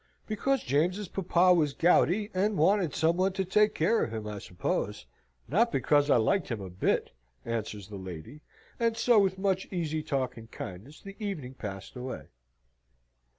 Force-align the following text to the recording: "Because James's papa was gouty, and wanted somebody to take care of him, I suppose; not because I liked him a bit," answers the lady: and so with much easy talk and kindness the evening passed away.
"Because 0.25 0.63
James's 0.63 1.07
papa 1.09 1.53
was 1.53 1.73
gouty, 1.75 2.31
and 2.33 2.57
wanted 2.57 2.95
somebody 2.95 3.35
to 3.35 3.45
take 3.45 3.75
care 3.75 4.03
of 4.03 4.11
him, 4.11 4.25
I 4.25 4.39
suppose; 4.39 5.05
not 5.47 5.71
because 5.71 6.09
I 6.09 6.17
liked 6.17 6.49
him 6.49 6.59
a 6.59 6.71
bit," 6.71 7.11
answers 7.45 7.87
the 7.87 7.97
lady: 7.97 8.41
and 8.79 8.97
so 8.97 9.19
with 9.19 9.37
much 9.37 9.67
easy 9.69 10.01
talk 10.01 10.37
and 10.37 10.49
kindness 10.49 11.01
the 11.03 11.15
evening 11.23 11.53
passed 11.53 11.95
away. 11.95 12.29